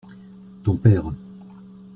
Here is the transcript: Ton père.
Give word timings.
Ton 0.63 0.77
père. 0.77 1.11